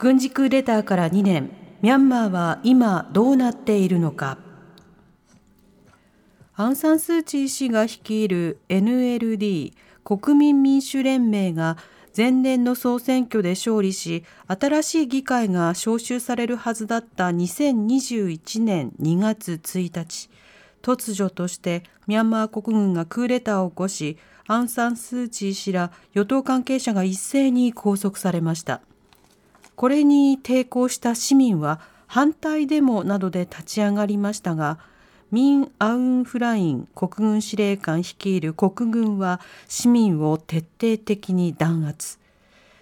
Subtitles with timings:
[0.00, 1.50] 軍事クーデターから2年
[1.82, 4.38] ミャンマーは今どうなっているのか。
[6.54, 11.76] アン・サン・スー・チー氏が率いる NLD 国民民主連盟が
[12.16, 20.30] 前年の総選挙で勝利し新しい議会が招集されるはずだった2021年2月1日
[20.80, 28.80] 突如としてミャンマー国軍がクーデターを起こしアン・サン・スー・チー氏ら与党関係者が一斉に拘束されました。
[29.80, 34.78] これに抵抗した市民は反対デモなどで立ち上がりましたが
[35.30, 42.18] ミン・アウン・フライン国軍司令官率いる国軍は市民を徹底的に弾圧。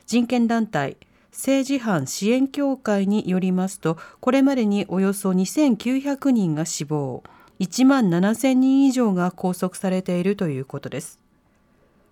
[0.09, 0.97] 人権団体
[1.31, 7.23] 政治犯支援協会によりますとこれまでにおよそ2900人が死亡
[7.61, 11.28] 1万7000人以上が拘束されているということです。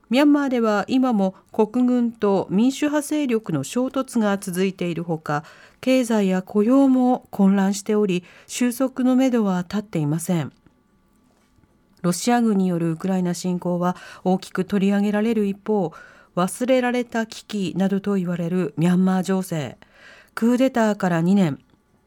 [0.09, 5.43] ミャンマーでは今も国軍と民主派勢力の衝突が続いているほか
[5.81, 10.53] 経済や雇用も混乱しており収束のめどは立っていません。
[12.03, 15.93] ロシア軍によるウクライナ侵攻は大きく取り上げられる一方
[16.37, 19.77] 忘れられた危機などと言われるミャンマー情勢。
[20.37, 21.59] クーデターから2年。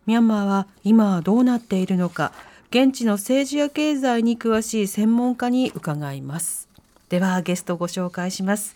[0.05, 2.31] ミャンマーは今どうなっているのか
[2.69, 6.68] 現地の政治や経済に詳しい専門家に伺います。
[7.09, 8.75] ではゲストご紹介します。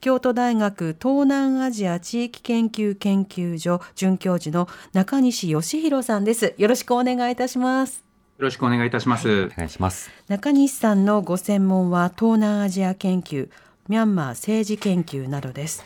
[0.00, 6.54] 京都大学東南アジア地域研究研究所准教授の中西義弘さんです。
[6.56, 8.02] よろしくお願いいたします。
[8.38, 9.44] よろしくお願いいたします。
[9.44, 10.10] お願いします。
[10.28, 13.50] 中西さんのご専門は東南アジア研究
[13.88, 15.84] ミャンマー政治研究などです、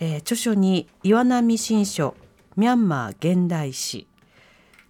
[0.00, 2.16] えー著書に岩波新書
[2.56, 4.08] ミャンマー現代史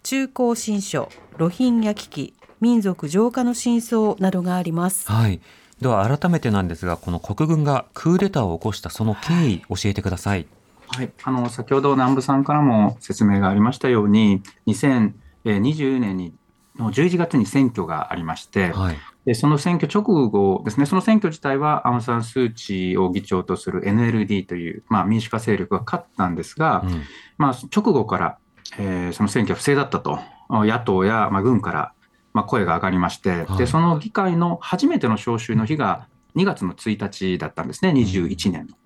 [0.01, 5.11] 中高新書ロヒンギャ危機民族浄化の真相などがあります。
[5.11, 5.39] はい
[5.81, 10.47] では改めてなんですがこの国軍がクーデターを起こしたその経緯教えてください。
[10.87, 16.33] はい、あの先ほど南部さんからも説明がありましたように、2020年に
[16.79, 18.97] の11月に選挙がありまして、はい。
[19.25, 27.03] でその選挙直後ですね、その選挙自体はアウン・サン・スー・チーを議長とする NLD という、まあ、民主化勢力が勝ったんですが、うん。
[27.37, 28.37] まあ、直後から、
[28.77, 31.93] えーその選挙は不正だったと、野党や、まあ、軍から、
[32.37, 33.57] まあ、声が上がりまして、はい。
[33.57, 38.77] で、その議会の初めての招集の日が2月の1日だったんですね、21年の。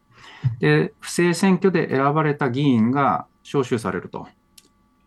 [0.60, 4.28] で、不正選挙で選ばれた議員が招集されると。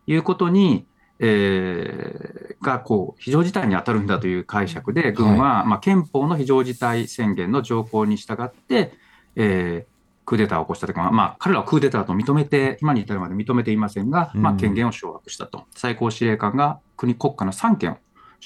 [0.07, 0.85] いうことに、
[1.21, 8.93] えーがこう非常事態に当たるんだという解釈で、軍は、まあ、憲法の非常事態宣言の条項に従って、
[9.37, 9.95] えー
[10.27, 17.97] クーデターを起こしたというか、まあ、彼らはクーデターと認めて、今に至るまで認めていませんが、まあ、うん権限を掌握したと、最高司令官が国国家の3権を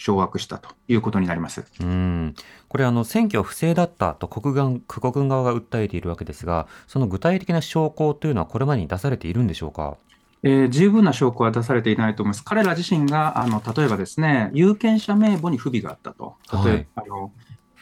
[0.00, 1.64] 掌握したということになります。
[1.80, 2.34] うん
[2.68, 9.96] これあの選挙は不正だったと国軍国軍側が訴えているわけですがその具体的な証拠というのはこれまでに出されているんでしょうか？
[10.44, 12.44] えー十分な証拠は出されていないと思います。
[12.44, 16.36] 彼ら自身があの例えばですね、有権者名簿に不備があったと。
[16.64, 17.32] 例えば、あの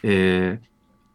[0.03, 0.67] えー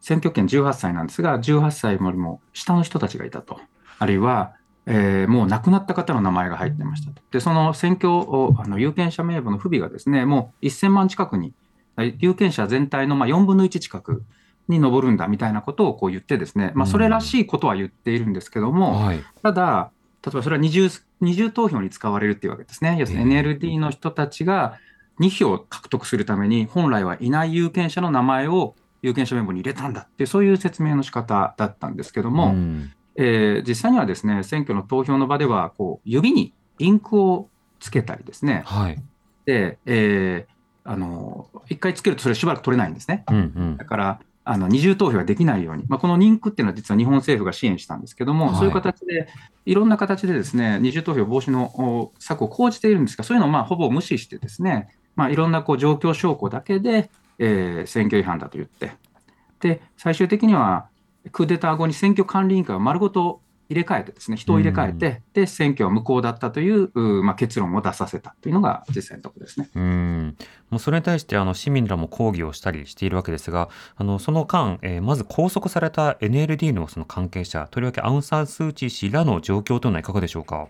[0.04, 3.60] 選挙権18歳なんですが、18歳よりも下の人たちがいたと。
[4.00, 4.52] あるいは、
[4.86, 7.22] えーもう亡くなった方の名前が入ってましたと。
[7.30, 11.52] で、その選挙をあの有権者名簿の不備がですね、もう1000万近くに、
[11.98, 14.24] え有権者全体のまあ4分の1近く
[14.68, 19.90] に上るんだみたいなことをこう言ってですね、まあ、それらしいことは言っているんですけども、はいただ、
[20.24, 20.88] 例えばそれは二重
[21.20, 22.96] 二重投票に使われるっていうわけですね。
[22.98, 24.78] 要するにええ NLD の人たちが
[25.20, 37.48] 2票獲得するために、本来はいない有権者の名前を有権者名簿に入れたんだっていう、そういう説明の仕方だったんですけども、んえー実際にはですね、選挙の投票の場では、こう指にインクを
[37.80, 39.02] つけたりですね、はい。
[39.44, 40.52] で、えー
[40.84, 43.24] あの一回つけるとそれしばらく取れないんですね。
[43.30, 43.76] うんうん。
[43.76, 48.56] だから、あの二重投票ができないように、まあ、このリンクっていうのは実は日本政府が支援したんですけども、はい。
[48.56, 49.28] そういう形で、
[49.64, 58.92] いろんな形でですね二重投票防止のお策を講じているんですが、そういうのをまあほぼ無視して、ですね、まあ、いろんなこう状況証拠だけで、えー選挙違反だと言って、
[59.60, 60.88] で最終的には
[61.30, 63.40] クーデター後に選挙管理委員会を丸ごと
[63.72, 69.70] 入れ替えてですね、人を入れ替えて、で、選挙は無効だったという、うまあ、結論を出させたというのが実際のところですね。
[69.74, 70.36] うん
[70.70, 80.68] もうそれに対してあの市民らも抗議をしたりしているわけですがあのその間、えーまず拘束された NLD のその関係者とりわけアウン・サン・スー・チー氏らの状況というのはいかがでしょうか？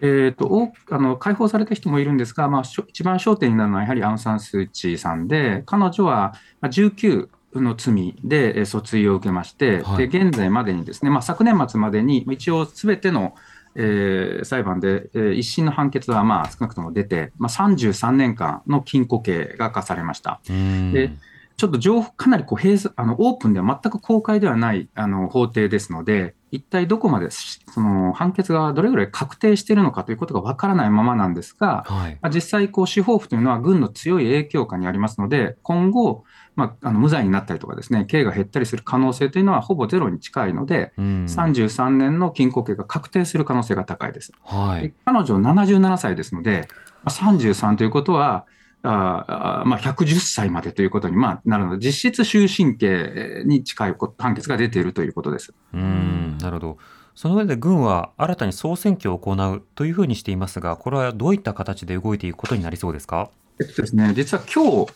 [0.00, 13.34] えーと、とあの解放された人もいるんですが、まあ、一番焦点になるのはやはりアウン・サン・スー・チーさんで、彼女は19の罪で訴追を受けまして、はい、で現在までにですね、まあ、昨年末までに一応すべての
[13.76, 20.40] えー、裁判で、えー、一審の判決はまあ少なくとも出て、まあ、33年間の禁錮刑が課されました。
[20.46, 21.10] で
[21.56, 36.24] ちょっと情報かなりこう閉あのオープンでは全く公開ではないあの法廷ですので、一体どこまでその判決がどれぐらい確定しているのかということがわからないままなんですが、はい、実際こう、司法府というのは軍の強い影響下にありますので、今後、
[36.56, 44.32] まあ、あの無罪になったりとかですね、刑が減ったりする可能性というのはほぼゼロに近いので、うん、33年の禁錮刑が確定する可能性が高いです。
[44.42, 46.68] はい、彼女77歳ですので、
[47.06, 48.46] 33ということは、
[48.82, 55.54] あまあ、110歳までということにまあなるので、実質終身刑に近い判決が出ているということです。
[55.72, 56.78] うんなるほど
[57.14, 63.30] その上で軍は新たに総選挙を行うというふうにしていますが、これはどういった形で動いていくことになりそうですか？
[63.60, 64.92] えっとですね、実は今日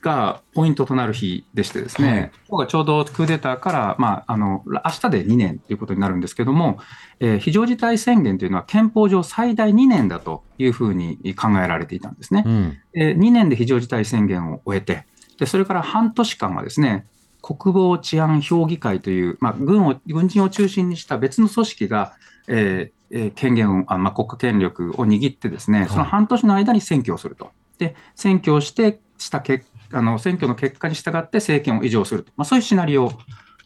[0.00, 6.78] がポイントとなる日でしてですね、はい、今日がちょうどクーデターから、まあ、あの明日で2年ということになるんですけども、
[7.20, 12.44] えー、非常事態宣言というのは憲法上最大2年だというふうに考えられていたんですね。
[12.46, 15.06] うん、えー、2年で非常事態宣言を終えて
[15.42, 17.06] で、それから半年間はですね、
[17.42, 22.14] 国防治安評議会という、まあ、軍を軍人を中心にした別の組織が、
[22.46, 27.50] えー、権限を、あまあ、国家権力を握ってですね、その半年の間に選挙をすると。
[27.78, 33.12] で選挙をしてした結あの選挙の結果に従って政権を移譲すると、まあ、そういうシナリオ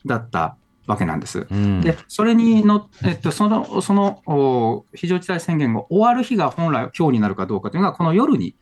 [0.04, 0.56] だった
[0.86, 1.46] わけなんです。
[1.50, 8.54] うん、でそれにの、えっと、そのその非常事態宣言が終わる日が本来、今日になるかどうかというのは、この夜に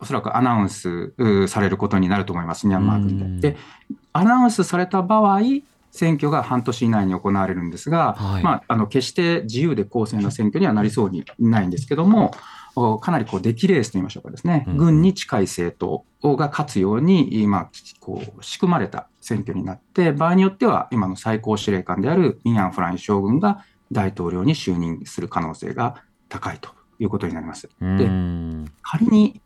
[0.00, 1.12] おそらくアナウンス
[1.48, 3.52] されることになると思います、ミャンマー軍で。
[3.52, 3.58] で、
[4.12, 5.40] アナウンスされた場合、
[5.90, 12.32] 選挙が半年以内に行われるんですが、はい、まあ、あの決して自由で公正な選挙にはなりそうにないんですけども、
[13.00, 17.70] かなりこう出来レースといいましょうかですね、うん、軍に近い政党が勝つように、まあ、
[18.00, 27.68] こう仕組まれた選挙になって、場合によっては今の最高司令官であるミン・アン・フライン将軍が大統領に就任する可能性が高いということになります。
[27.80, 28.08] で
[28.82, 29.40] 仮に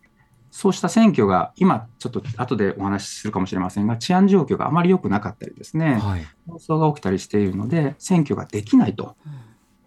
[0.52, 9.17] そうした選挙が今、ちょっと後でお話しするかもしれませんが、治安状況があまり良くなかったりですね、はい、紛争が起きたりしているので、選挙ができないと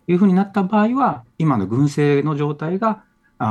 [0.07, 3.03] いうふうになった場合は、今の軍政の状態が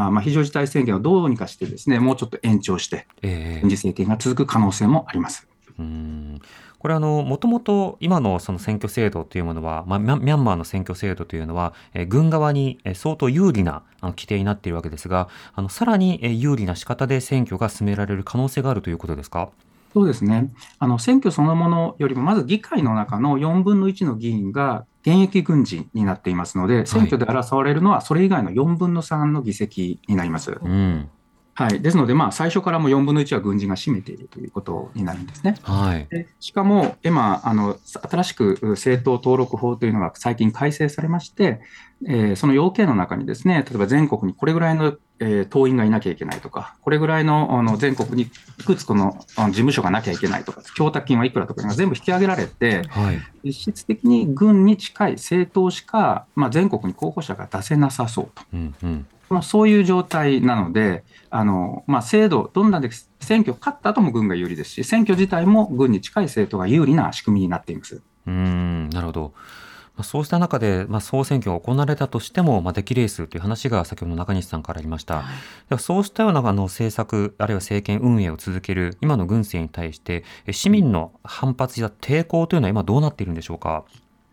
[0.07, 5.47] あまあ非常事態宣言をどうにかしてですね、もうちょっと延長して、軍事政権が続く可能性もあります。
[5.79, 6.41] えー、うん
[6.79, 19.49] これあの、もともと今のその選挙制度というものは、まあ、ミャンマーの選挙制度というのは、えー、軍側に相当有利なあの規定になっているわけですが、あのさらに有利な仕方で選挙が進められる可能性があるということですか？
[19.95, 30.59] そうですねあの選挙そのものよりも、まず議会の中の4分の1の議員が現役軍人になっていますので、選挙で争われるのはそれ以外の4分の3の議席になります。
[30.63, 31.11] うん
[31.57, 35.57] はい、ですので、まあ、最初からも4分の1は軍人が占めているということになるんですね。
[35.63, 41.61] はい、でしかも、今あの、新しく政党登録法というのが最近改正されまして、
[42.07, 48.23] えー、その要件の中にですね、例えば全国にこれぐらいの、えー、党員がいなきゃいけないとか、これぐらいのあの全国に
[48.59, 58.43] いくつかの事務所がなきゃいけないとか、供託金はいくらとかが全部引き上げられて、はい、実質的に軍に近い政党しか、まあ、全国に候補者が出せなさそうと。
[58.53, 69.33] うんうんまあ、そういう状態なので、あのまあ、制度、どんなで選挙勝った後も軍が有利ですし、選挙自体も軍に近い政党が有利な仕組みになっていますうんなるほど。
[69.97, 75.23] まあ、そうした中で、まあ、総選挙が行われたとしても、まあ、出来レースという話が先ほど中西さんからありました。
[75.23, 75.25] は
[75.73, 83.85] い、そうしたようなあの政策、あるいは政権運営を続ける今の軍政に対して、市民の反発や抵抗というのは今どうなっているんでしょうか？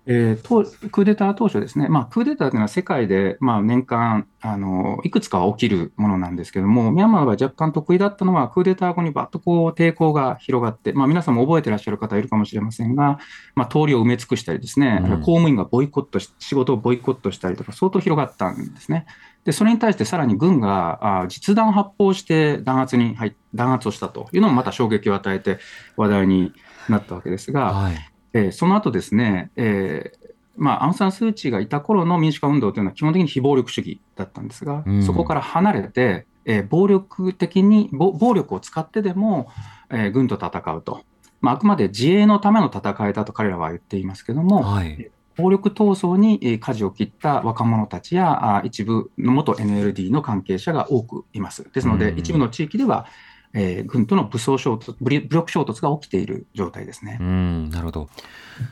[0.07, 13.19] えー、とクーデター当初ですね、まあ、クーデターというのは世界で、まあ、年間あのいくつかは起きるものなんですけども、ミャンマーが若干得意だったのは、クーデター後にばっとこう抵抗が広がって、まあ、皆さんも覚えてらっしゃる方いるかもしれませんが、
[13.53, 19.05] まあ、通りを埋め尽くしたりですね、うん、公務員がボイコットし、仕事をボイコットしたりとか、相当広がったんですね。
[19.43, 25.57] でそれに対してさらに軍があ実弾発砲して弾圧に入弾圧をしたというのもまた衝撃を与えて
[25.97, 26.53] 話題に
[26.89, 30.21] なったわけですが、はいえー、その後ですね、えー
[30.57, 39.49] まあ、アウン・サン・スー・チーがいた頃の民主化運動というのは基本的に非暴力主義だったんですが、うん、そこから離れて、えー、暴力的に暴力を使ってでも、
[39.89, 41.01] えー、軍と戦うと、
[41.39, 51.69] まあ、あくまで自衛のための戦いだと彼らは言っていますけども、はい、暴力闘争に舵を切った若者たちや一部の元 NLD の関係者が多くいます。
[51.73, 53.07] ですので、一部の地域では
[53.53, 57.17] えー軍との武装衝突、武力衝突が起きている状態ですね。
[57.19, 58.09] うん、なるほど。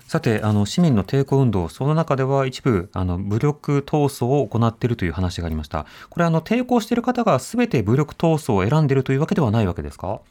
[0.07, 5.85] さて、あの市民の抵抗運動、その中では一部あの武力闘争を行っているという話がありました。
[6.09, 10.21] これあの抵抗している方がすべて武力闘争を選んでいるというわけではないわけですか？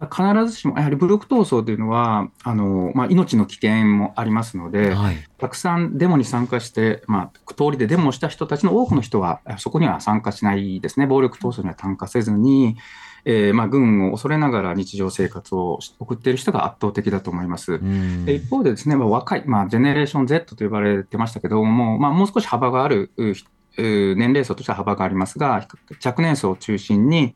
[0.00, 5.16] 必ずしも、やはり武力闘争というのは、あのまあ、命の危険もありますので、はい。
[5.38, 12.76] たくさんデモに参加して、まあ、通りでデモをした人たちの多くの人は、そこには参加しないですね、暴力闘争には参加せずに、
[13.24, 17.74] えーまあ、軍を恐れながら日常生活を送っている人が圧倒的だと思います。
[17.74, 23.10] うんで一方でですね、まあ、若い、まあ、ジェネレーション Z と呼ばれてましたけども、まあ、もう少し幅がある
[23.76, 25.66] 年齢層としては幅がありますが、
[26.04, 27.34] 若年層を中心に、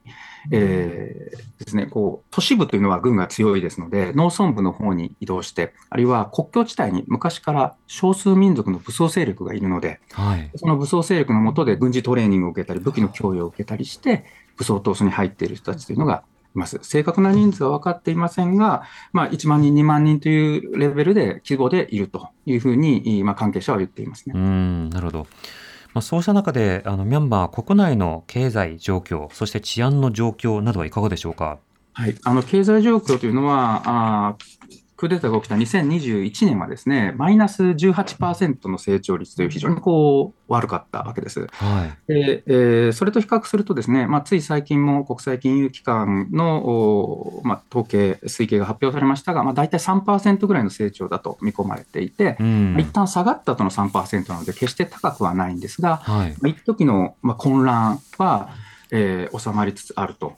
[0.52, 10.50] えーですね、こう都市部というのは軍が強いですので、農村部の方に移動して、あるいは国境地帯に昔から少数民族の武装勢力がいるので、はい。
[10.56, 14.24] その武装勢力の下で軍事トレーニングを受けたり、武器の供与を受けたりして、
[14.56, 16.22] 武装闘争に入っている人たちというのが
[16.54, 16.78] います。
[16.82, 24.32] 正確な人数は分かっていませんが、まあ、1万人、2万人というレベルで、規模でいるというふうに、まあ、関係者は言っていますね。
[24.36, 25.26] うん、なるほど。
[25.94, 31.58] まあ、そうした中で、あのミャンマー国内の経済状況、そして治安の状況などはいかがでしょうか？
[31.94, 34.36] はい、あの経済状況というのは、あ
[34.98, 41.46] クーデターが起きた2021年はですね、マイナス18%の成長率という非常にこう悪かったわけです。
[41.52, 42.12] はい。
[42.12, 52.76] でえーそれと比較するとですね、まあ、つい最近も国際金融機関の、おまあ、統計、推計が発表されましたが、まあ、大体3%ぐらいの成長だと見込まれていて、うん。
[52.80, 56.30] 一旦下がったとの3%なので、決して高くはないんですが、はい。
[56.40, 58.50] まあ一時のまあ混乱は、
[58.90, 60.36] えー収まりつつあると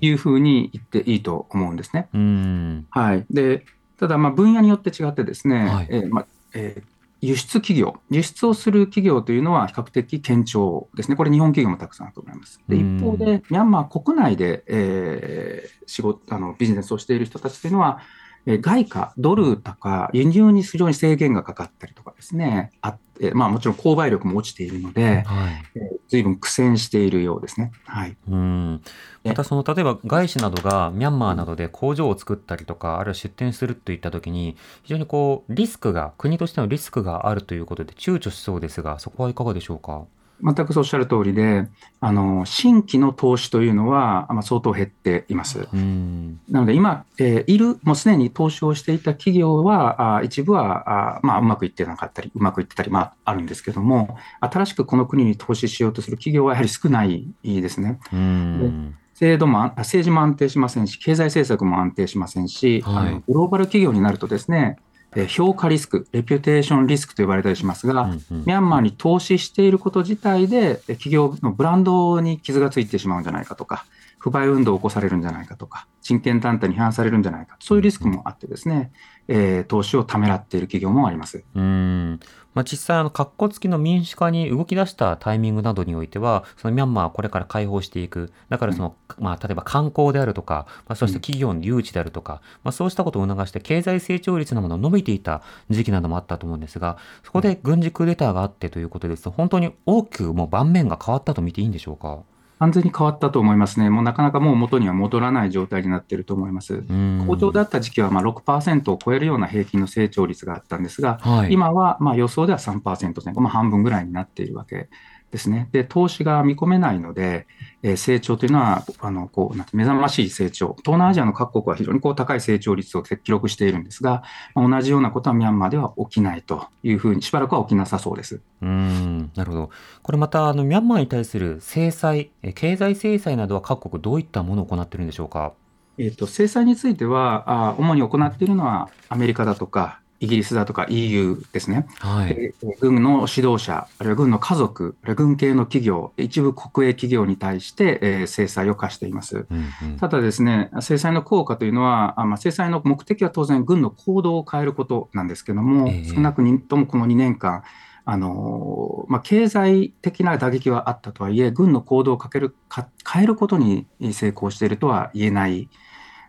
[0.00, 2.08] いうふうに言っていいと思うんですね。
[2.14, 2.86] うん。
[2.90, 3.64] はい、で
[4.00, 5.86] ただ、まあ分野によって違ってですね、はい。
[5.90, 6.90] えーまあえー
[7.22, 12.62] 輸出企業、輸出をする企業というのは比較的堅調ですね、これ、日本企業もたくさんあると思います。
[12.66, 12.96] でうん。
[12.96, 25.68] 一方で、ミャンマー国内で、えー仕事あのビジネスをしている人たちというのは、えー外貨、ドルとか輸入に非常に制限がかかったりとかですね、あってまあ、もちろん購買力も落ちているので、はい。
[25.76, 27.70] えー随分苦戦しているようですね。
[27.84, 28.82] はいうん。
[29.22, 40.06] またその例えば外資などがミャンマーなどで工場を作ったりとか、あるいは出店するといったときに、非常にこうリスクが、国としてのリスクがあるということで躊躇しそうですが、そこはいかがでしょうか？
[40.42, 41.68] 全くそうおっしゃる通りで、
[42.00, 45.68] あの新規の投資というのは、まあ、相当減っています。
[45.72, 46.40] うん。
[46.48, 57.98] なので今、えーいる、もうすでに投資をしていた企業は、あー一部はあー、まあ、うまくいってなかったり、うまくいってたり、まあ、あるんですけども、新しくこの国に投資しようとする企業はやはり少ないですね。
[58.12, 58.94] うん。
[59.20, 64.78] 制度もあ政治も安定しませんし、経済政策も安定しませんし、はいあのグローバル企業になるとですね、
[65.16, 73.84] えー評価リスク、レピュテーションリスクと呼ばれたりしますが、うんうんミャンマーに投資していること自体で、え企業のブランドに傷がついてしまうんじゃないかとか、
[74.20, 78.92] 不買運動を起こされるんじゃないかとか、人権団体に批判されるんじゃないか、そういうリスクもあってですね、
[79.26, 81.42] えー投資をためらっている企業もあります。
[81.54, 82.20] うん
[82.52, 88.32] まあ、実際、あの、格好付きの民主化に動き出したタイミングなどにおいては、そのミャンマーはこれから開放していく。
[88.48, 102.18] だからその、まあ、例えば観光であるとか、まあ、そして企業の誘致であるとか、まあ、そうしたことを促して経済成長率なものが伸びていた時期などもあったと思うんですが、そこで軍事クーデターがあってということですと、本当に大きくもう盤面が変わったと見ていいんでしょうか？
[102.60, 103.88] 完全に変わったと思いますね。
[103.88, 106.74] もうなかなかもう元には戻らない状態になっていると思います。
[106.74, 111.52] うん好調だった時期はまあ6%を超えるような平均の成長率があったんですが、はい。
[111.54, 114.90] 今はまあ予想では3%前後、まあ、半分ぐらいになっているわけ
[115.30, 115.68] ですね。
[115.72, 117.46] で、投資が見込めないので、
[117.82, 124.22] えー成長というのは、あのこうなんて目覚ましい成長、東南アジアの各国は非常にこう高い成長率を記録しているんですが、
[124.54, 128.40] まあ同じようなことはミャンマーでは起きないというふうに、しばらくは起きなさそうです。
[128.60, 129.70] うーん、なるほど。
[130.02, 135.52] これまた、あの、ミャンマーに対する制裁、え経済制裁などは各国どういったものを行っているんでしょうか？
[135.96, 141.86] えー、と制裁についてはあ、主に行っているのはアメリカだとか、イギリスだとか EU ですね。
[141.98, 142.34] はい。
[142.34, 149.46] で軍の指導者、あるいは軍の家族、あるいは軍系の企業、一部国営企業に対して、えー制裁を課しています。
[149.50, 157.62] うんうんただですね、制裁の効果というのは、あまあ、制裁の目的は当然、軍の行動を変えることなんですけども、ええ少なくともこの2年間、
[158.04, 165.68] あのまあ、経済的な打撃はあったとはいえ、軍の行動をかけるか変えることに成功しているとは言えない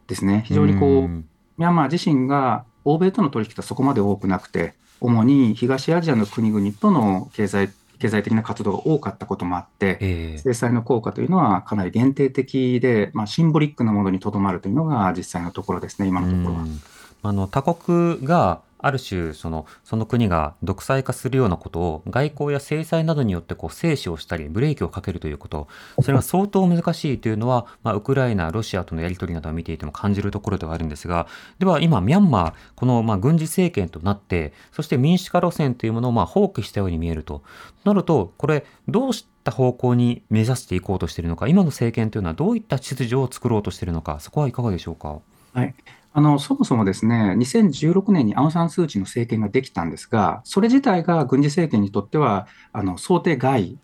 [0.08, 0.44] ですね。
[0.46, 7.70] 非常にこう、んミャンマー自身が欧米との取引がそこまで多くなくて、主に東アジアの国々との経済
[8.00, 16.64] 経済的な活動が多かったこともあって、ええ制裁の効果というのはかなり限定的で、まあ、シンボリックなものにとどまるというのが実際のところですね、今のところは。
[16.64, 16.82] うん
[17.24, 25.68] あの他国がある種そのその国が独裁化するようなことを外交や制裁などによってこう制止をしたりブレーキをかけるということ
[26.02, 31.28] それが相当難しいというのは、まあ、ウクライナロシアとのやり取りなどを見ていても感じるところではあるんですが
[31.60, 37.44] では今ミャンマーこのまあ軍事政権となってそして民主化路線というものをまあ放棄したように見えると
[37.84, 45.20] なるとこれどうした方向に目指していこうとしているのか今の政権というのはどういった秩序を作ろうとしているのかそこはいかがでしょうか？
[45.54, 45.76] はい
[46.14, 53.78] あのそもそもですね、2016年にアウン・サン・スー・チーの政権ができたんですが、それ自体が軍事政権にとってはあの想定外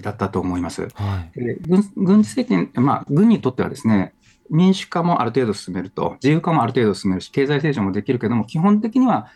[0.00, 0.88] だったと思います。
[0.94, 4.14] はい、軍軍事政権、まあ、軍にとってはですね、
[4.48, 9.26] 民主化もある程度進めると、自由化もある程度進めるし、経済成長もできるけども、基本的には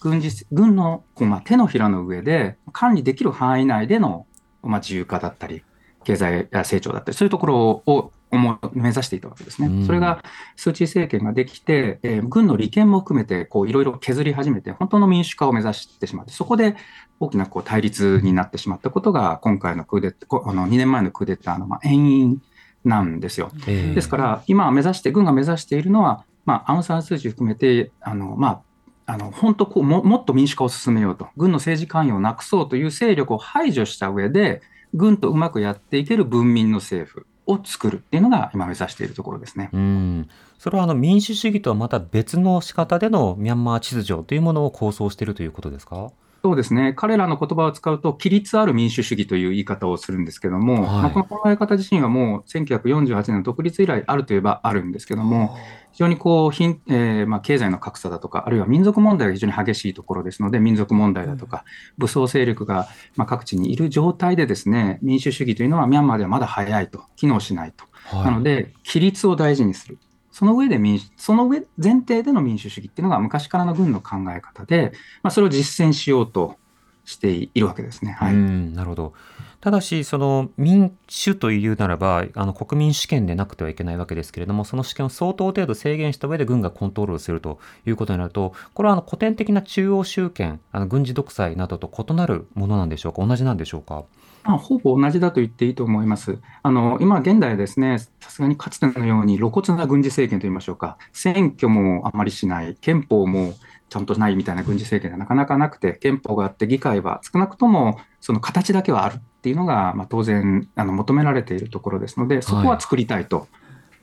[0.00, 4.26] 軍事軍のこう、まあ、手のひらの上で管理できる範囲内での、
[4.62, 5.64] まあ、自由化だったり、
[6.04, 9.68] 経済成長だったり、そういうところを目指していたわけですね。
[9.68, 10.22] うん、それが
[10.56, 16.76] スー・チー政権ができて、えー、軍の利権も含めてこういろいろ削り始めて、本当の民主化を目指してしまって、そこで
[17.18, 22.42] 大きなこう対立になってしまったことが、今回のクーデあの2年前のクーデターのまあ遠因
[22.84, 23.50] なんですよ。
[23.66, 28.62] えー、ですから、今目指して、軍が目指しているのは、まあ、アウン・サン・スー・チー含めて、あのま
[29.06, 34.62] あ、あの本当こうも、もっと民主化を進めようと、軍の政治関与をなくそうという勢力を排除した上で、
[34.94, 39.70] 軍とうまくやっていける文民の政府を作るっていうのが今目指しているところですね。
[39.72, 40.28] うん
[40.58, 46.10] それはあの民主主義とはまた別の仕方でのミャンマー秩序というものを構想しているということですか？
[46.42, 55.58] そうですね、彼らの言葉を使うと、規律ある民主主義という言い方をするんですけども、はい、まあ、この考え方自身はもう1948年の独立以来あるといえばあるんですけども、
[55.92, 61.64] 非常にこう、えー、まあ、経済の格差だとか、あるいは民族問題が非常に激しいところですので、民族問題だとか、
[61.98, 67.84] 武装勢力がまあ各地にいる状態で、ですね民主主義というのはミャンマーではまだ早いと、機能しないと。
[68.16, 69.98] はい、なので、規律を大事にする。
[70.40, 74.92] その上で民主、その上、前提での民主主義っていうのが昔からの軍の考え方で、
[75.22, 76.56] まあ、それを実践しようと
[77.04, 78.12] しているわけですね。
[78.12, 79.12] はい、なるほど。
[79.60, 94.04] ただし、その民主というならば、あの国民主権でなくてはいけないわけですけれども、その主権を相当程度制限した上で軍がコントロールするということになると、これはあの古典的な中央集権、あの軍事独裁などと異なるものなんでしょうか、同じなんでしょうか？
[94.44, 96.38] まあ、ほぼ同じだと言っていいと思います。
[96.62, 103.52] あの今現代ですね、さすがにかつてのように露骨な軍事政権といいましょうか、選挙もあまりしない、憲法も
[103.90, 113.48] ちゃんとないみたいな軍事政権がなかなかなくて、憲法があって、議会は少なくともその形だけはあるっていうのが、まあ、当然あの求められているところですので、そこは作りたいと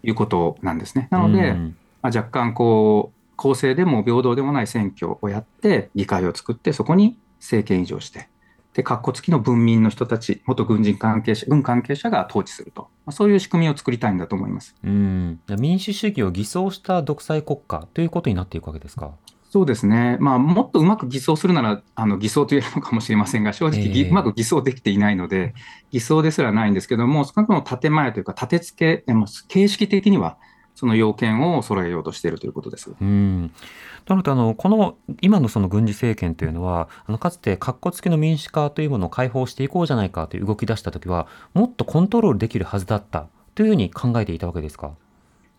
[0.01, 1.07] いうことなんですね。
[1.11, 1.69] はい、なので、ま
[2.01, 8.29] あ、若干こう、公正でも平等でもない選挙をやって、議会を作って、そこに政権移譲して、
[8.73, 14.75] で、括弧付きの文民の人たち、元軍人関係者、軍関係者が統治すると、まあ、そういう仕組みを作りたいんだと思います。
[14.83, 19.11] うん民主主義を偽装した独裁国家ということになっていくわけですか？
[19.57, 25.55] そうですね、まあ、もっとうまく偽装するなら、あの偽装と言えるのかもしれませんが、正直、えー、うまく偽装できていないので、
[25.89, 29.13] 偽装ですらないんですけども、少なくとも建前というか、立て付け、
[29.47, 30.37] 形式的には
[30.75, 32.91] その要件を揃えようとしているということです。
[33.01, 33.51] うん。
[34.07, 44.91] なのであのこの今のその軍事政権というのはあのかつて括弧付きの民主化というものを解放していこうじゃないかという動き出した時はもっとコントロールできるはずだったというふうに考えていたわけですか？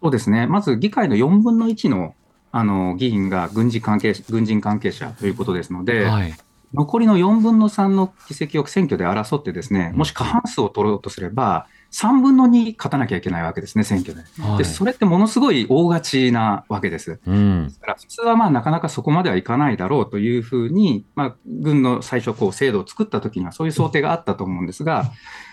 [0.00, 0.46] そうですね。
[0.46, 2.14] まず議会の4分の1の
[2.50, 6.34] あの議員が軍事関係軍人関係者ということですので、はい、
[6.74, 14.22] 残りの4分の3の議席を選挙で争ってですねもし過半数を取ろうとすれば、3分の2勝たなきゃいけないわけですね、選挙で。
[14.42, 17.18] はい、でそれってものすごい大勝ちなわけです。
[17.26, 25.10] うん、ですから普通はまあなかなかそこまではいかないだろうというふうに、まあ、軍の最初こう制度を作った時にはそういう想定があったと思うんですが、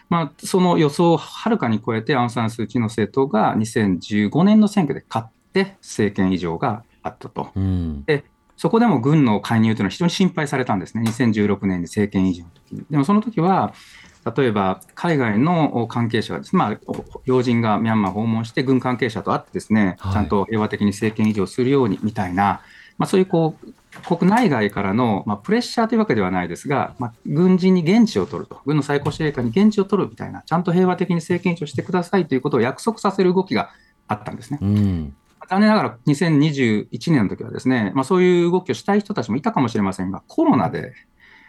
[0.10, 7.51] まあ、その予想をはるかに超えてアウン・サン・スー・チーの政党が2015年の選挙で勝って政権移譲があったと。
[7.55, 8.25] うん、で
[8.57, 12.85] そこでも軍の介入というのは非常に心配されたんですね、2016年に政権移譲の時に。
[12.89, 13.73] でもその時は
[14.37, 16.77] 例えば海外の関係者がです、ね、まあ、
[17.25, 22.61] 要人がミャンマー訪問して軍関係者と会ってですね、はい、ちゃんと平和的に政権移譲するようにみたいな、
[22.97, 23.67] まあ、そういうこう
[24.17, 33.69] 国内外からの、まあ、プレッシャーというわけではないですが、まあ、軍人に現地を取ると、軍の最高司令官に現地を取るみたいな、ちゃんと平和的に政権移譲してくださいということを約束させる動きが
[34.07, 34.59] あったんですね。
[34.61, 35.15] うん
[35.49, 40.93] 残念ながら2021年の時はですね、まあ、そういう動きをしたい人たちもいたかもしれませんが、コロナで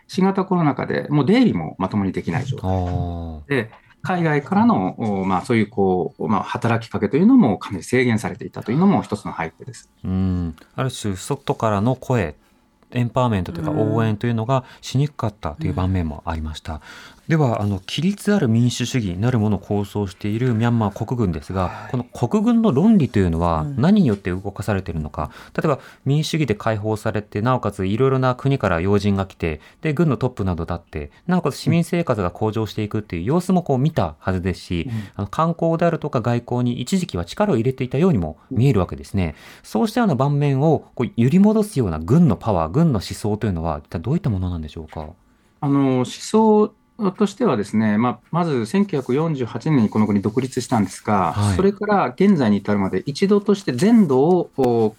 [0.09, 2.59] 新型コロナ禍でもう出入りもまともにできない状
[3.49, 3.71] 態で、
[4.03, 9.91] 海外からの、まあ、そういうこう、まあ、働きかけというのもかなり制限されていたというのも一つの背景です。
[10.05, 12.37] うんある種外からの声
[12.93, 16.81] エンパワーメントというか応援というのがしにくかったという場面もありました。
[17.29, 39.35] ではあの規律ある民主主義なるものを構想しているミャンマー国軍ですが、はい、この国軍の論理というのは何によって動かされているのか、うん、例えば民主主義で解放されてなおかついろいろな国から要人が来てで軍のトップなどだってなおかつ市民生活が向上していくっていう様子もこう見たはずですし、うん、あの観光であるとか外交に一時期は力を入れていたようにも見えるわけですね。
[39.65, 45.09] そうしたような盤面をこう揺り戻すような軍のパワー軍の思想というのは一体どういったものなんでしょうか？
[45.61, 46.73] あの思想
[47.17, 54.97] としてはですね、まあ、まず1948年にこの国独立したんですが、はい、それから現在に至るまで一度として全土を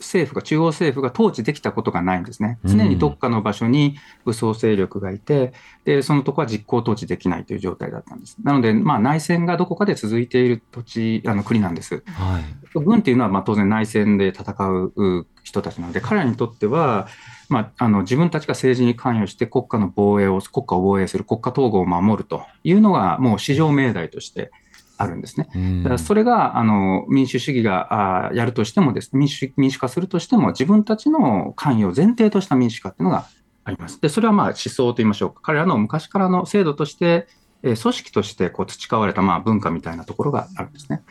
[0.00, 2.58] 政府が、中央政府が統治できたことがないんですね。
[2.64, 5.52] 常にどっかの場所に武装勢力がいて、
[5.84, 8.36] で、そのとこは実行統治できないという状態だったんです。
[8.42, 12.02] なので、まあ、内戦がどこかで続いている土地、あの国なんです。
[12.06, 17.08] はい、軍っていうのは、まあ、当然内戦で戦う人たちなので、彼らにとっては、
[17.48, 24.52] まあ、あの自分たちが政治に関与して国家の防衛を、国家を防衛する、国家統合を守るというのが、もう至上命題として
[24.96, 25.48] あるんですね。
[25.82, 33.26] だからそれがあの民主主義があやるとしてもです、ね、民主民主化するとしても、自分たちの関与を前提とした民主化っていうのが
[33.64, 34.00] あります。
[34.00, 37.26] で、それはまあ思想といいましょうか、彼らの昔からの制度として、
[37.62, 41.02] え組織としてこう培われたまあ文化みたいなところがあるんですね。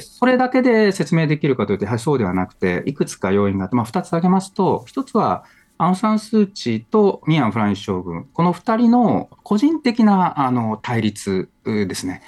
[0.00, 5.44] それだけで説明できるかというと、やはりそうではなくて、いくつか要因があって、まあ、2つ挙げますと、1つは、
[5.78, 12.22] アウン・サン・スー・チーとミアン・フランス将軍、この2人の個人的なあの対立ですね。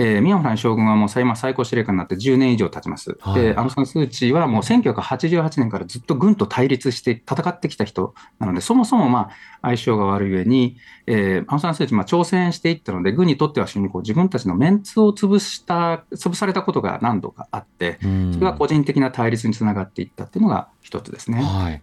[0.00, 3.18] えー、ミアン・フラン将軍はもう今最高司令官になって10年以上経ちます。
[3.20, 21.42] はい、で、アウン・サン・スー・チーはもう1988年からずっと軍と対立して戦ってきた人なので、そもそもまあ相性が悪い上に、えー、アウン・サン・スー・チー、まあ、挑戦していったので、軍にとっては非常にこう自分たちのメンツを潰した、潰されたことが何度かあって、それが個人的な対立につながっていったっていうのが一つですね。
[21.42, 21.82] はい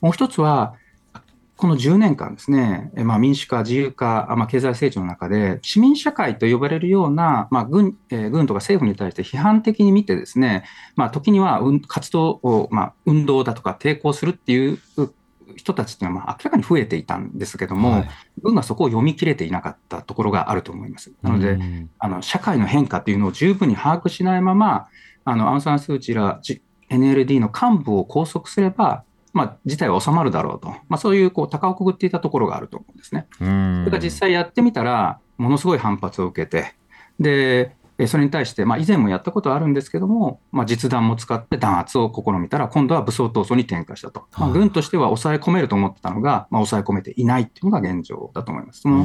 [0.00, 0.74] もう一つは、
[1.60, 10.64] この10年間ですね、まあ、民主化、自由化、まあ、経済成長の中で、市民社会と呼ばれるような、まあ軍えー、軍とか政府に対して批判的に見てですね、
[10.96, 14.78] まあ、時には活動を、まあ、運動だとか抵抗するっていう
[15.54, 18.08] 人たちっていうのはまあ明らかに増えていたんですけども、はい、
[18.42, 21.12] 軍がそこを読み切れていなかったところがあると思います。
[21.20, 21.58] なので、
[21.98, 24.88] あの社会の変化っていうのを十分に把握しないまま、
[25.26, 26.40] あのアンサン・スー・チーら
[26.88, 33.26] NLD の幹部を拘束すれば、まあ、事態は収まるだろうと、まあ、そういうこう高をくぐっていたところがあると思うんですね。
[33.38, 36.74] それが実際やってみたら、ものすごい反発を受けて、
[37.18, 48.82] で、それに対して、まあ、以前もやったことはあるんですけども、まあ、実弾も使って弾圧を試みたら、今度は武装闘争に転化したと、まあ、軍としては抑え込めると思ってたのが、まあ、抑え込めていないっていうのが現状だと思います。
[48.82, 49.04] その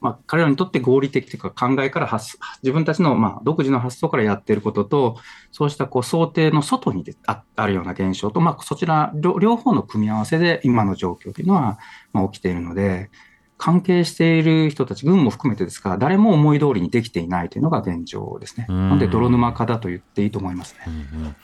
[0.00, 5.16] まあ、彼らにとって合理的というか、考えから発自分たちのまあ独自の発想からやっていることと、
[5.52, 11.78] そうしたこう想定の外にああるような現象と、まあ、そちら両方の組み合わせで今の状況というのは
[12.12, 13.10] まあ起きているので、
[13.58, 18.66] 関係している人たち、軍も含めてですが、誰も思い通りにできていないというのが現状ですね。
[18.68, 20.80] なので、泥沼化だと言っていいと思いますね。
[20.86, 21.36] うんうん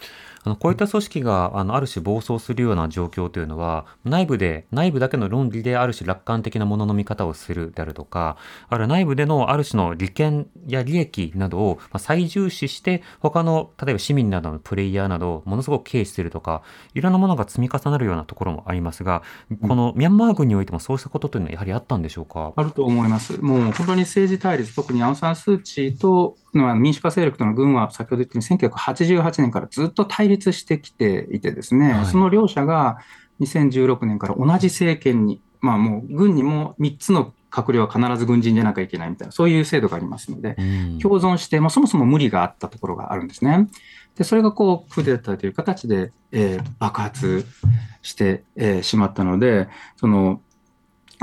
[0.44, 8.36] あのこういった組織があのある種暴走するような状況というのは内部で内部だけの論理である種楽観的なものの見方をするであるとか
[8.68, 16.62] あるいは内部でのある種の利権や利益などを最重視して他の例えば市民などのプレイヤーなどをものすごく軽視するとか
[16.94, 19.22] いろんなものが積み重なるようなところもありますが
[19.60, 22.52] このミャンマー軍においてもそうしたことというのはやはりあったんでしょうか？
[22.56, 23.40] あると思います。
[23.40, 32.98] もう本当に政治対立特にアウン・サン・スー・チーとの民主化勢力との軍は先ほど言ったように1988年からずっと対立してきていてですね、はい、その両者が
[33.40, 40.56] 2016年から同じ政権に、まあもう軍にも3つの閣僚は必ず軍人じゃなきゃいけないみたいな、そういう制度がありますので、
[41.00, 43.68] 共存して、まあ、そもそも無理があったところがあるんですね。
[44.16, 47.46] で、それがこう、クーデターという形で、えー、爆発
[48.00, 50.40] して、えー、しまったので、その、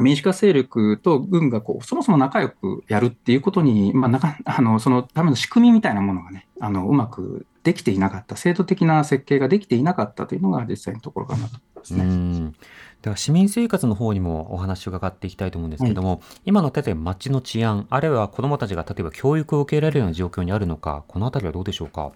[0.02, 12.54] 民主化勢力と軍がこうそもそも仲良くやるっていうことに、まあ、なか あのそのための仕組みみたいなものがね、あのうまくできていなかった、制度的な設計ができていなかったというのが実際のところかなと思いますね。
[13.02, 22.12] では市民生活の方にもお話を伺っていきたいと思うんですけれども、はい、今の例えば街の治安、あるいは子どもたちが例えば教育を受けられるような状況にあるのか、このあたりはどうでしょうか？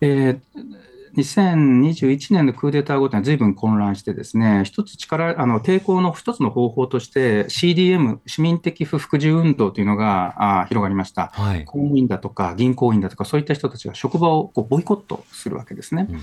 [0.00, 16.06] えー2021年のクーデター後というのは随分混乱してですね、一つ力、あの抵抗の一つの方法として CDM、市民的不服従運動というのがあ広がりました、はい、公務員だとか銀行員だとか、そういった人たちが職場をこうボイコットするわけですね。
[16.08, 16.22] うんうん、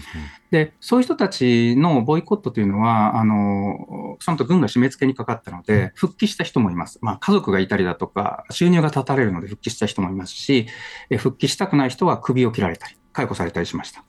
[0.52, 7.00] で、そういう人たちのボイコットというのは、あのそのと軍が締め付けにかかったので、復帰した人もいます。
[7.02, 10.68] まあ、家族がいたりだとか、収入が断たれるので復帰した人もいますし、
[11.18, 12.98] 復帰したくない人は首を切られたり。
[13.16, 14.04] 解雇されたりしました。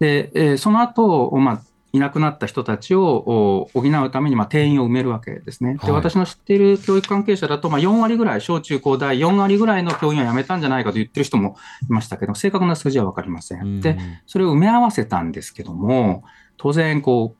[0.00, 1.60] で、えー、その後、まあ、
[1.92, 5.74] いなくなった人たちを補うために、まあ、定員を埋めるわけですね。
[5.74, 11.56] で、はい私の知っている教育関係者だと、まあ、4割ぐらい、小中高大4割ぐらいの教員を辞めたんじゃないかと言ってる人も
[11.88, 13.80] いましたけど、正確な数字は分かりません。
[13.80, 13.96] で、
[14.26, 16.24] それを埋め合わせたんですけども、
[16.56, 17.36] 当然、こ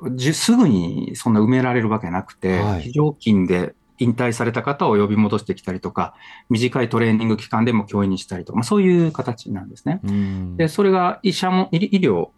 [0.00, 6.14] う、じすぐにそんな埋められるわけなくて、はい非常勤で引退された方を呼び戻してきたりとか、
[6.50, 10.00] 短いトレーニング期間でも教員にしたりとか、まあ、そういう形なんですね。
[10.04, 12.28] うんで、それが医者も、医医療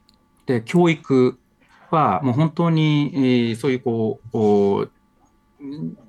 [0.46, 1.38] で教育
[1.90, 4.90] は、もう本当に、えーそういうこう、こう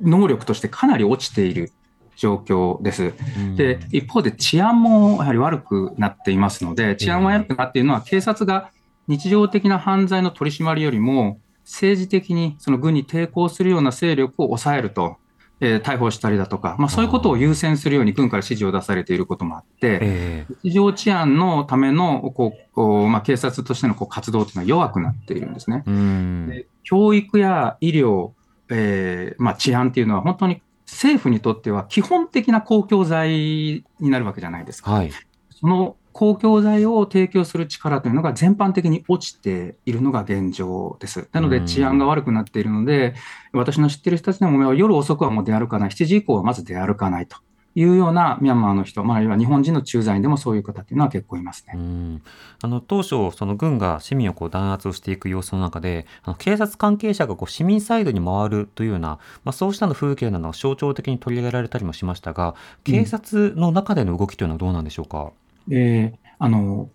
[0.01, 1.71] 能力としてかなり落ちている
[2.15, 3.13] 状況です。
[3.55, 8.71] で、一方で治安もやはり悪くなっていますので、治安が悪くなっているのは、警察が
[9.07, 15.17] 日常的な犯罪の取り締まりよりも、政治的にその軍に抵抗するような勢力を抑えると、
[15.62, 25.84] えー逮捕したりだとか、まあ、そういうことを優先するように軍から指示を出されていることもあって、ええ日常治安のためのこうこう、まあ、警察としてのこう活動というのは弱くなっているんですね。
[25.86, 28.32] うんで教育や医療、
[28.69, 34.91] えーまあ、治安っていうのは本当に政府にとっては基本的な公共財になるわけじゃないですか。
[34.91, 35.12] はい。
[35.52, 41.30] その公共財を提供する力というのが全般的に落ちているのが現状です。
[41.32, 43.15] なのうんで治安が悪くなっているので、
[43.54, 47.38] 私の知っている人たちでも夜遅くはもう出歩かない、7時以降はまず出歩かないと
[47.76, 51.74] いうようなミャンマーの人、まあ、あるいは日本人の駐在員でもそういう方っていうのは結構いますね。
[51.76, 52.22] うん
[52.62, 65.32] あの当初、その軍が市民をこう弾圧をしていく様子の中で、あの警察関係者がこう市民サイドに回るというような、まあ、そうしたの風景などが象徴的に取り上げられたりもしましたが、警察の中での動きというのはどうなんでしょうか？
[65.32, 66.89] えーあの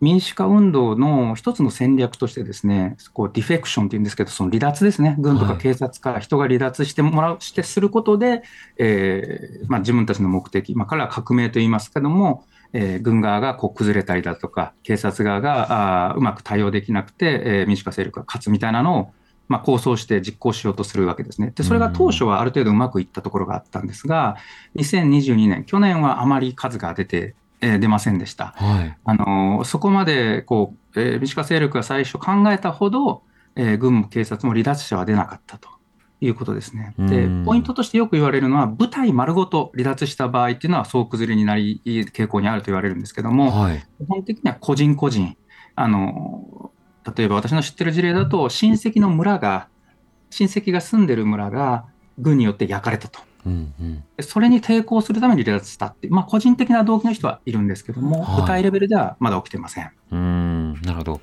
[0.00, 5.62] 民主化運動の一つの戦略としてですね、こうディフェクションっていうんですけど、その離脱ですね、軍とかはい。
[5.62, 8.42] 警察から人が離脱してもらう、してすることで、
[8.78, 19.12] えーまあ、自分たちの目的、まあ、彼らは革命と言いますけども、えー軍側がこう崩れたりだとか、警察側があーうまく対応できなくて、えー民主化勢力が勝つみたいなのを、
[19.48, 21.52] まあ、構想して実行しようとするわけですね。
[21.54, 24.36] で、それが当初はある程度うまくいったところがあったんですが、
[24.76, 28.54] 2022年、去年はあまり数が出て、えー出ませんでした。
[28.56, 28.96] はい。
[29.04, 33.22] あのそこまでこう、えー民主化勢力が最初考えたほど、
[33.54, 35.68] えー軍も警察も離脱者は出なかったと
[36.20, 36.94] いうことですね。
[36.98, 43.86] でうん、ポイントとしてよく言われるのは、部隊丸ごと離脱した場合っていうのは総崩れになり傾向にあると言われるんですけども、はい。
[43.98, 45.36] 基本的には個人個人、
[45.74, 46.72] あの
[47.16, 49.68] 例えば私の知ってる事例だと、親戚の村が、
[50.30, 51.84] 親戚が住んでる村が
[52.18, 53.20] 軍によって焼かれたと。
[53.46, 54.04] うんうん。
[54.16, 59.90] でそれに抵抗するために離脱したってまあ、個人的な動機の人はいるんですけども、はい部隊レベルではまだ起きてません。
[60.12, 61.12] うーんなるほど。
[61.14, 61.20] ま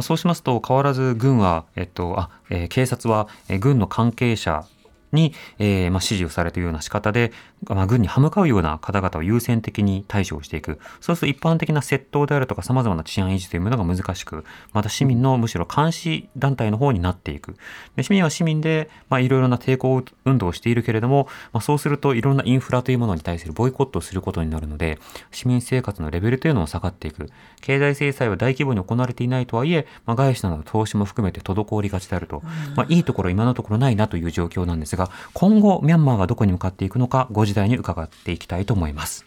[0.00, 4.64] あ、そうしますと、変わらず軍は、えっと、あ、えー警察は、えー軍の関係者
[5.12, 7.32] に、えーまあ、指示をされているような仕方で、
[7.64, 10.78] まあ、軍に歯向かうような方々を優先的に対処をしていく。
[11.00, 17.56] そうすると一般的な窃盗であるとか様々な治安維持というものが難しく、また市民のむしろ監視団体の方になっていく。
[17.96, 24.98] で市民は市民で、まあ、いろいろな抵抗運動をしているけれども、まあ、そうするといろんなインフラというものに対するボイコットをすることになるので、
[25.30, 27.30] 市民生活のレベルというのも下がっていく。
[27.60, 32.42] 経済制裁は大規模に行われていないとはいえ、まあ、外資などの投資も含めて滞りがちであると。
[32.76, 39.24] まあ、いいところ今のところないなという状況なんですが、今後ミャンマーがどこに向かっていくのか、ご時代に伺っていきたいと思います。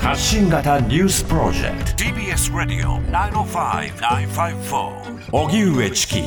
[0.00, 6.22] 発信型ニュースプロジェク TBS Radio 905-954ト荻上チキ。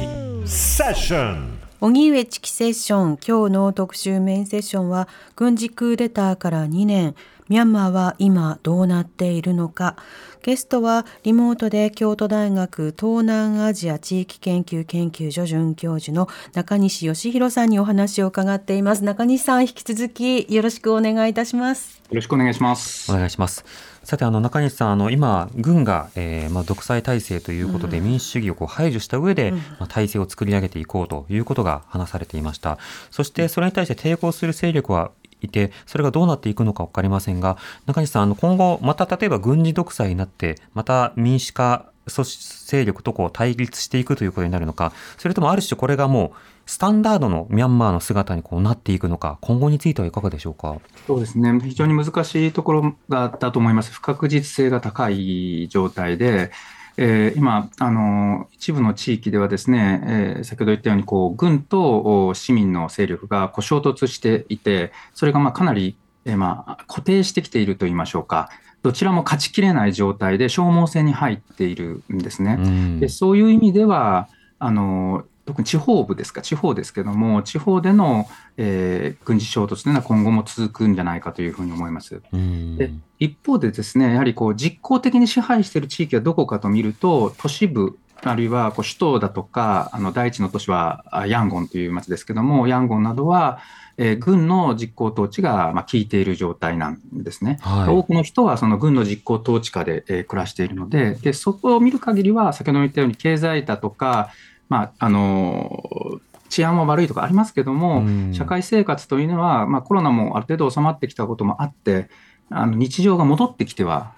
[0.46, 3.18] セッション荻上チキセッション。
[3.18, 7.16] 今日の特集メインセッションは軍事クーデターから2年
[7.50, 9.96] ミャンマーは今どうなっているのか
[10.42, 23.12] ゲストはリモートで京都大学東南アジア地域研究研究所准教授の中西義弘さんにお話を伺っています中西さん引き続きよろしくお願いいたしますよろしくお願いします。
[23.12, 23.66] お願いします。
[24.04, 32.78] さて、あの、中西さん、あの、今、軍が、えーまあ、独裁体制ということで、民主主義をこう排除した上で、まあ、体制を作り上げていこうということが話されていました。
[33.10, 35.10] そして、それに対して抵抗する勢力は
[35.44, 50.78] いて、それがどうなっていくのか分かりませんが、中西さん、あの、今後、また例えば軍事独裁になって、また民主化、組織勢力とこう対立していくということになるのか、それともある種これがもう、スタンダードのミャンマーの姿にこうなっていくのか、今後についてはいかがでしょうか？
[51.08, 53.92] そうですね、非常に難しいところがだと思います。
[53.92, 56.52] 不確実性が高い状態で、
[56.98, 68.50] えー今あの、一部の地域ではですね、えー先ほど言ったようにこう、軍とお市民の勢力がこう衝突していて、それがまあかなり、えーまあ、固定してきているといいましょうか、
[68.84, 72.58] どちらも勝ちきれない状態で消耗戦に入っているんですね。
[72.60, 74.28] うんでそういう意味では
[74.60, 76.42] あの特に地方部ですか？
[76.42, 78.28] 地方ですけども地方での、
[78.58, 82.22] えー軍事衝突というのは今後も続くんじゃないかというふうに思います。
[82.32, 93.60] うんで一方でですねやはりこう実効的に支配している地域はどこかと見ると都市部あるいはこう首都だとか、あの第一の都市はあヤンゴンという町ですけども、ヤンゴンなどは、
[93.98, 97.58] えー軍の実行統治が、まあ、効いている状態なんですね。
[97.60, 104.30] はい多くの人はその軍の実行統治下で、えー暮らしているのでで、そこを見る限りは、先ほども言ったように経済だとか、
[104.74, 112.10] まああのー治安も悪いとかありますけども、うん社会生活というのは、まあ、コロナもある程度収まってきたこともあって、
[112.52, 114.14] あの日常が戻ってきては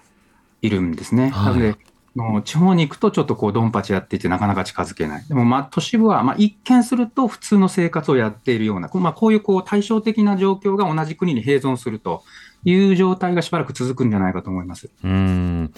[0.60, 1.30] いるんですね。
[1.30, 1.78] はいなので
[2.18, 5.24] あの地方に行くとちょっとこうドンパチやっていてなかなか近づけない。
[5.26, 12.22] でもまあ都市部はまあ一見すると普通の生活をやっているような、こうまあ、こういうこう対照的な状況が同じ国に併存すると
[12.64, 14.90] いう状態がしばらく続くんじゃないかと思います。
[15.04, 15.72] うん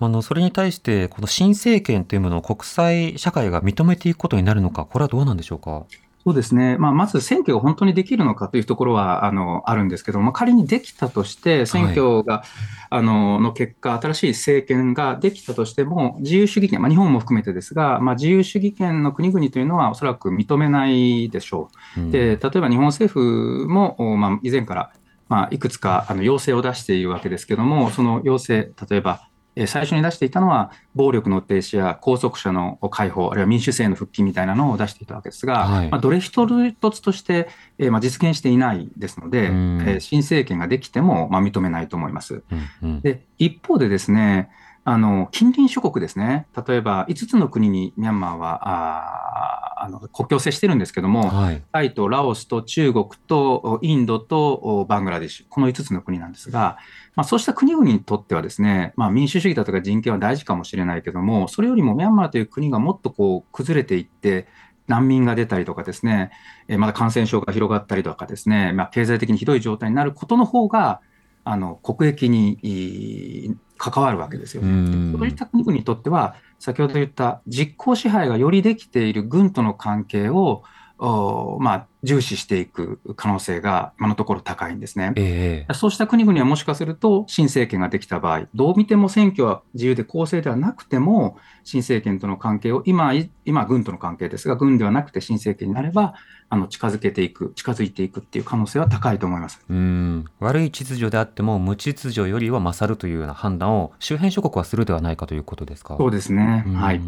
[0.00, 5.84] あのそれに対してこの新政権というものを国際社会が認めていくことになるのかこれはどうなんでしょうか？
[6.24, 12.42] そうですね、まあ、まず選挙が本当にできるのかというところはあのあるんですけども、仮にできたとして、選挙が、
[12.90, 22.00] あのの結果、新しい政権ができたとしても、自由主義権、まあ、日本も含めてですが、まあ、自由主義権の国々というのはおそらく認めないでしょう。
[22.00, 24.92] うんで例えば日本政府も、おまあ、以前から、
[25.30, 29.28] まあ、いくつかあの要請を出しているわけですけども、その要請、例えば、えー
[29.66, 35.90] 最初に出していたのは、暴力の停止や拘束者の解放、あるいは民主制の復帰みたいなのを出していたわけですが、はい。
[35.90, 36.46] まあ、どれ一
[36.90, 39.80] つとして、えーまあ、実現していないですので、うん。
[39.86, 42.42] えー新政権ができても、まあ、認めないと思います。
[42.50, 43.00] うんうん。
[43.00, 44.50] で一方でですね、
[44.84, 51.62] あの近隣諸国ですね、例えば5つの国にミャンマーはあの国境を接してるんですけども、はい。
[51.72, 56.78] タイとラオスと中国とインドとバングラデシュ、この5つの国なんですが、
[57.14, 64.46] まあ、そうした国々にとってはですね、まあ、民主主義だとか人権は大事かもしれないけども、それよりもミャンマーという国がもっとこう崩れていって、
[64.86, 66.30] 難民が出たりとかですね、
[66.66, 71.00] えーまだ感染症が広がったりとかですね、まあ、経済的にひどい状態になることの方が、
[71.44, 74.72] あの国益に関わるわけですようね。
[74.72, 80.62] んそういった国々にとっては、先ほど言った実効支配がよりできている軍との関係を、お
[80.98, 85.12] まあ、重視していく可能性が今のところ高いんですね。
[85.16, 93.12] ええそうした国々はもしかすると、新政権ができた場合、どう見ても選挙は自由で公正ではなくても、新政権との関係を、今、
[93.44, 96.14] 今軍との関係ですが、軍ではなくて新政権になれば、
[96.50, 99.60] あの近づけていく、近づいていくっていう可能性は高いと思います。
[99.68, 105.96] うん悪い秩序であっても無秩序よりは勝るというような判断を周辺諸国はするではないかということですか？
[105.98, 106.64] そうですね。
[106.66, 107.00] うんはい。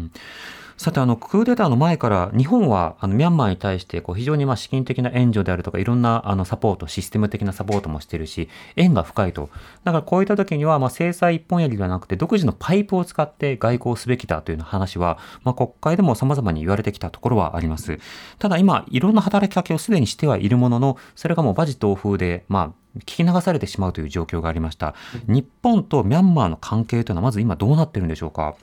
[0.81, 9.51] さてあのクーデターの前から日本はあのミャンマーに対してこう非常にまあ資金的な援助であるとかいろんなあのサポートシステム的なサポートもしてるし縁が深いと
[9.83, 17.99] だからこういった時にはまあ制裁一本やりではなくて独自のパイプを使って外交すべきだというような話は、まあ、国会でも様々に言われてきたところはあります
[18.39, 24.95] ただ今いろんな働きかけをすでにしてはいるもののそれがもう馬事東風でまあ聞き流されてしまうという状況がありました。
[25.25, 28.55] 日本とミャンマーの関係というのはまず今どうなってるんでしょうか？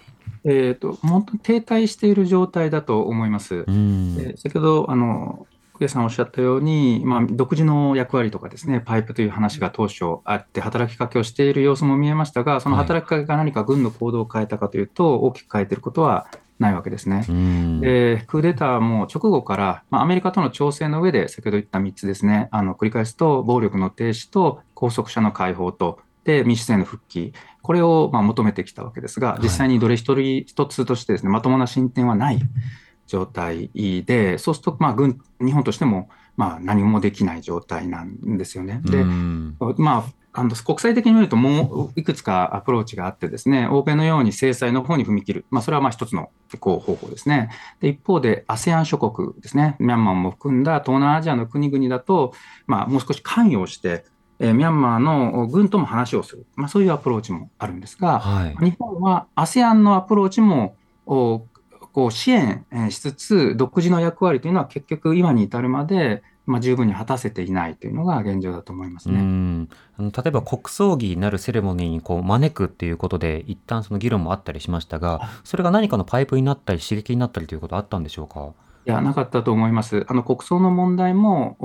[0.44, 3.64] えっ、と、本当に停滞している状態だと思います。
[3.66, 4.16] うん。
[4.16, 5.46] で先ほど、あの、
[5.78, 16.26] 福家さんおっしゃったように、まあ、独自の役割とかですね、パイプという話が当初あって、働きかけをしている様子も見えましたが、その働きかけが何か軍の行動を変えたかというと、大きく変えていることは
[16.58, 17.24] ないわけですね。
[17.28, 17.80] うん。
[17.80, 32.40] でクーデターも直後から、まあ、アメリカとの調整の上で、先ほど言った3つですね、あの繰り返すと、暴力の停止と拘束者の解放と、で民主制の復帰、これをまあ求めてきたわけですが、実際にどれ一人一つとしてですね、まともな進展はない
[33.06, 33.70] 状態
[34.04, 38.80] で、そうすると、まあ軍、日本としてもまあ何もできない状態なんですよね。
[38.84, 47.50] で、うんまあ、あの国際的に見ると、もういくつかアプローチがあって、ですね欧米のように制裁の方に踏み切る、まあ、それはまあ一つのこう方法ですね。
[47.80, 52.32] で一方で、ASEAN 諸国ですね、ミャンマーも含んだ東南アジアの国々だと、
[52.66, 54.04] まあ、もう少し関与して、
[54.40, 58.56] えーミャンマーの軍とも話をする、まあ、そういうアプローチもあるんですが、はい。
[58.64, 60.74] 日本は ASEAN のアプローチも
[61.06, 61.42] お
[61.92, 69.20] こう支援えーしつつ、独自の役割というのは結局、今に至るまで、まあ、十分に果たせていないというのが現状だと思いますうね。
[69.20, 78.52] んあの例えば国葬儀になるセレモニーにこう招くっていうことで一旦その議論もあったりしましたがそれが何かのパイプになったり刺激になったりということはあったんでしょうか？
[78.88, 80.06] いや、なかったと思います。
[80.08, 81.56] あの国葬の問題も、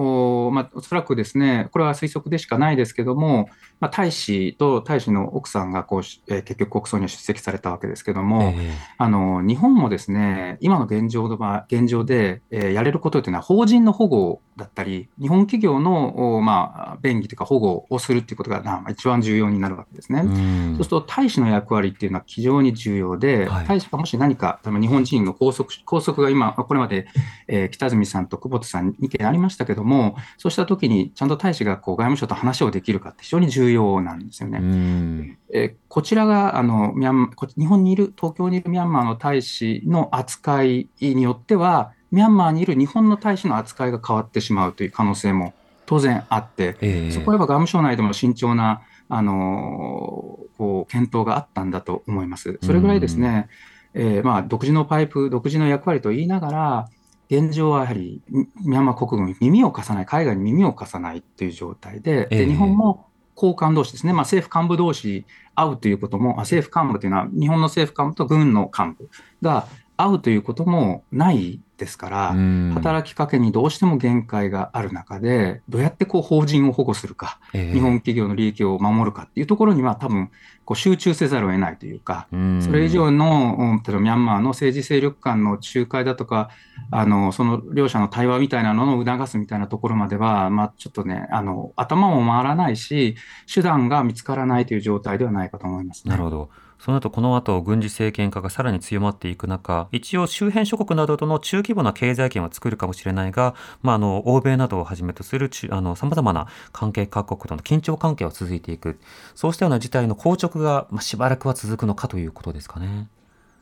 [0.48, 3.48] おまあ、おそらくですね、これは推測でしかないですけども、
[3.80, 20.24] まあ、大使と大使の奥さんがこうし、えー結局、国葬には出席されたわけですけども、えあの日本もですね、今の現状の場現状で、えーやれることというのは、邦人の保護だったり、日本企業の、まあ、便宜というか保護をするっていうことが、まあ、一番重要になるわけですね。
[20.24, 20.34] そう
[20.76, 27.08] すると、大使の役割っていうのは非常に重要で、はい、大使がもし何か、日本人の拘束拘束が今、これまで、
[27.48, 35.38] えー、北住さんと久保田さん意見ありましたけども、そうしたときに、ちゃんと大使がこう外務省と話をできるかって非常に重要なんですよね。
[35.54, 45.54] えー、こちらがあのミャン日本にいる、東京にいるミャンマーの大使の扱いによっては、ミャンマーにいる日本の大使の扱いが変わってしまうという可能性も
[45.86, 52.60] 当然あって、えー、そこはやっぱ外務省内でも慎重な、あのこう検討があったんだと思います。
[52.64, 53.48] それぐらいですね、
[53.94, 56.90] えー、まあ、独自のパイプ、独自の役割と言いながら、
[57.30, 69.10] 現状はやはりミャンマー国軍に耳を貸さない、海外に耳を貸さないという状態で、で日本も高官同士ですね、まあ、政府幹部同士会うということも、政府幹部というのは、日本の政府幹部と軍の幹部
[69.42, 69.68] が
[69.98, 72.36] 会うということもないですから、
[72.74, 80.30] 働きかけにどうしても限界がある中で、どうやってこう法人を保護するか、えー、日本企業の利益を守るかっていうところには、多分
[80.66, 86.50] こう集中せざるを得ないというか、それ以上の例えばミャンマーの政治勢力間の仲介だとか、
[86.92, 93.16] あのその両者の対話みたいなのを促すみたいなところまでは、まあ、ちょっとねあの、頭も回らないし、
[93.54, 96.50] 手段が見つからないという状態ではないかと思います、ね、なるほど
[96.84, 109.00] その後この後軍事政権化がさらに強まっていく中一応周辺諸国などとの中規模な経済圏は作るかもしれないが、まあ、あの欧米などをはじめとするさまざまな関係各国との緊張関係は続いていく。
[109.34, 113.08] そうしたような事態の硬直が、まあ、しばらくは続くのかということですかね。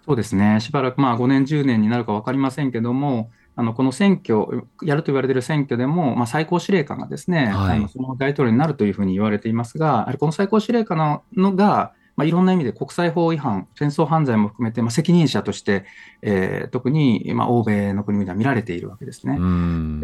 [0.03, 0.59] そうですね。
[0.59, 15.85] しばらく、まあ、5年10年になるか分かりませんけどもあのこの選挙、やると言われている選挙でも、まあ、最高司令官がですね、はい、あのその大統領になるというふうに言われていますが、この最高司令官ののが、まあ、いろんな意味で国際法違反、戦争犯罪も含めて、まあ、責任者として、
[16.21, 19.37] えー、特に、まあ、欧米の国々では見られているわけですね。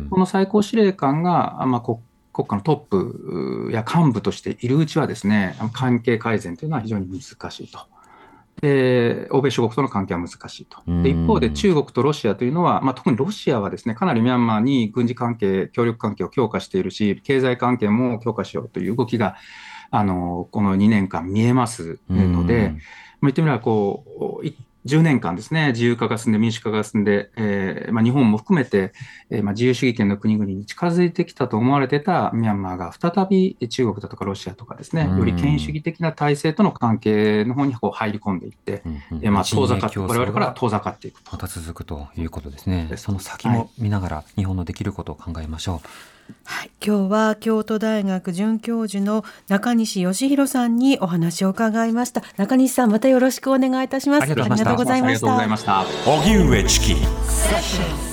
[0.09, 1.99] この最高司令官が、まあ、国
[2.34, 7.80] 国家のトップや幹部としているうちはですね、関係改善というのは非常に難しいと。
[8.61, 10.80] で欧米諸国との関係は難しいと。
[11.03, 19.36] で一方で中国とロシアというのは、まあ、特にロシアはですねかなりミャンマーに軍事関係、協力関係を強化しているし、経済関係も強化しようという動きが
[19.92, 22.80] あのこの2年間見えますので、まあ、
[23.24, 24.04] 言ってみればこ
[24.44, 24.46] う
[24.88, 28.94] 10年間ですね、自由化が進んで、民主化が進んで、えーまあ、日本も含めて、
[29.30, 41.32] えーまあ、自由主義権の国々に近づいてきたと思われてたミャンマーが再び中国だとかロシアとかですね、より権威主義的な体制との関係の方にこう入り込んでいって、うんうん、まあ、遠ざかって、我々から遠ざかっていくと。
[41.32, 42.90] また続くということですね。
[42.96, 46.16] その先も見ながら、日本のできることを考えましょう。
[46.43, 46.57] はい。
[46.57, 52.23] はい、今日は京都大学准教授の中西義弘さんにお話を伺いました。
[52.38, 54.23] 中西さんまたよろしくお願いいたします。
[54.23, 55.07] ありがとうございました。
[55.07, 55.86] ありがとうございました。
[56.05, 58.07] 荻上チキ